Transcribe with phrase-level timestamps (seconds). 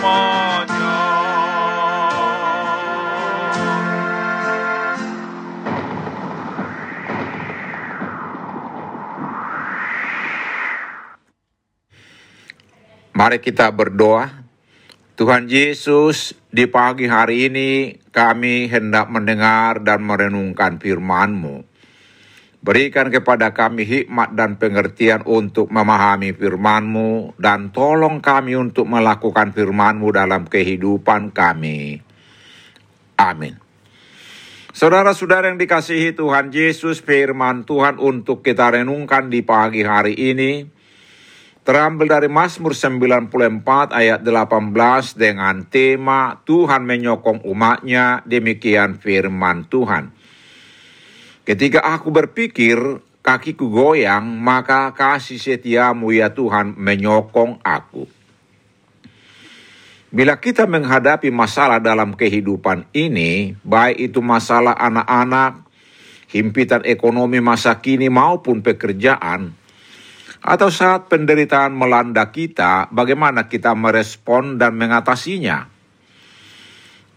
[0.00, 0.16] Mari
[13.44, 14.32] kita berdoa.
[15.20, 21.69] Tuhan Yesus, di pagi hari ini kami hendak mendengar dan merenungkan firman-Mu.
[22.60, 30.12] Berikan kepada kami hikmat dan pengertian untuk memahami firman-Mu dan tolong kami untuk melakukan firman-Mu
[30.12, 32.04] dalam kehidupan kami.
[33.16, 33.56] Amin.
[34.76, 40.68] Saudara-saudara yang dikasihi Tuhan Yesus, firman Tuhan untuk kita renungkan di pagi hari ini
[41.64, 43.30] terambil dari Mazmur 94
[43.92, 50.19] ayat 18 dengan tema Tuhan menyokong umatnya, demikian firman Tuhan.
[51.44, 52.76] Ketika aku berpikir
[53.24, 58.04] kakiku goyang, maka kasih setiamu ya Tuhan menyokong aku.
[60.10, 65.62] Bila kita menghadapi masalah dalam kehidupan ini, baik itu masalah anak-anak,
[66.34, 69.54] himpitan ekonomi masa kini maupun pekerjaan,
[70.42, 75.79] atau saat penderitaan melanda kita, bagaimana kita merespon dan mengatasinya?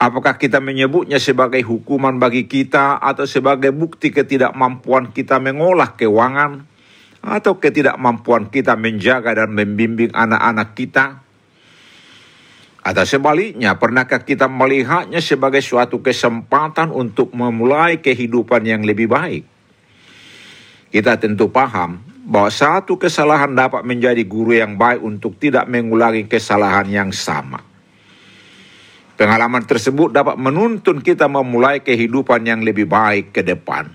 [0.00, 6.64] Apakah kita menyebutnya sebagai hukuman bagi kita atau sebagai bukti ketidakmampuan kita mengolah keuangan
[7.20, 11.20] atau ketidakmampuan kita menjaga dan membimbing anak-anak kita?
[12.80, 19.44] Atau sebaliknya, pernahkah kita melihatnya sebagai suatu kesempatan untuk memulai kehidupan yang lebih baik?
[20.88, 26.88] Kita tentu paham bahwa satu kesalahan dapat menjadi guru yang baik untuk tidak mengulangi kesalahan
[26.88, 27.69] yang sama.
[29.20, 33.92] Pengalaman tersebut dapat menuntun kita memulai kehidupan yang lebih baik ke depan.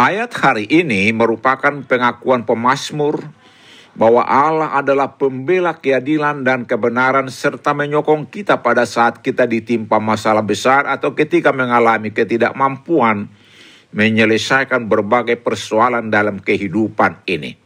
[0.00, 3.20] Ayat hari ini merupakan pengakuan pemazmur
[3.92, 10.40] bahwa Allah adalah pembela keadilan dan kebenaran serta menyokong kita pada saat kita ditimpa masalah
[10.40, 13.28] besar atau ketika mengalami ketidakmampuan
[13.92, 17.63] menyelesaikan berbagai persoalan dalam kehidupan ini.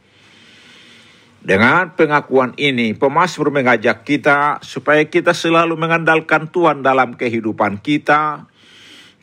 [1.39, 8.43] Dengan pengakuan ini, pemazmur mengajak kita supaya kita selalu mengandalkan Tuhan dalam kehidupan kita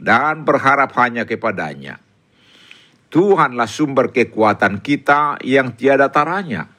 [0.01, 2.01] dan berharap hanya kepadanya.
[3.13, 6.73] Tuhanlah sumber kekuatan kita yang tiada taranya.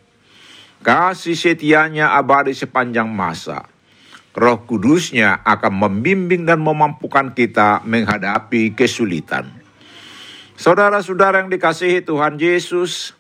[0.82, 3.66] Kasih setianya abadi sepanjang masa.
[4.38, 9.50] Roh kudusnya akan membimbing dan memampukan kita menghadapi kesulitan.
[10.58, 13.18] Saudara-saudara yang dikasihi Tuhan Yesus,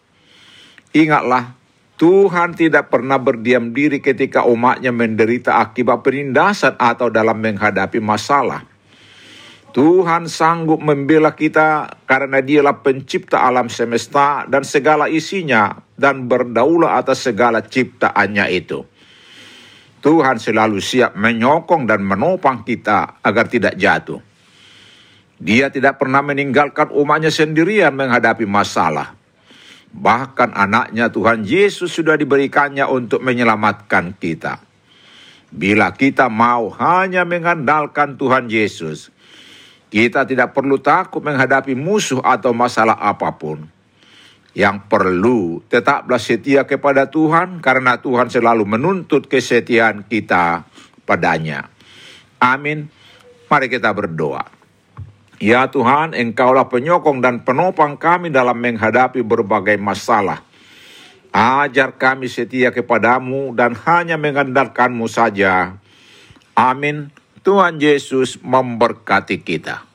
[0.93, 1.57] ingatlah
[1.97, 8.61] Tuhan tidak pernah berdiam diri ketika umatnya menderita akibat penindasan atau dalam menghadapi masalah.
[9.73, 17.25] Tuhan sanggup membela kita karena dialah pencipta alam semesta dan segala isinya dan berdaulat atas
[17.25, 18.85] segala ciptaannya itu.
[19.97, 24.21] Tuhan selalu siap menyokong dan menopang kita agar tidak jatuh.
[25.41, 29.16] Dia tidak pernah meninggalkan umatnya sendirian menghadapi masalah.
[29.93, 34.59] Bahkan anaknya Tuhan Yesus sudah diberikannya untuk menyelamatkan kita.
[35.47, 39.09] Bila kita mau hanya mengandalkan Tuhan Yesus,
[39.87, 43.63] kita tidak perlu takut menghadapi musuh atau masalah apa pun.
[44.51, 50.67] Yang perlu tetaplah setia kepada Tuhan karena Tuhan selalu menuntut kesetiaan kita
[51.07, 51.71] padanya.
[52.41, 52.91] Amin.
[53.47, 54.56] Mari kita berdoa.
[55.37, 60.41] Ya Tuhan, Engkaulah penyokong dan penopang kami dalam menghadapi berbagai masalah.
[61.31, 65.77] Ajar kami setia kepadamu dan hanya mengandalkanmu saja.
[66.57, 67.13] Amin.
[67.45, 69.86] Tuhan Yesus memberkati kita.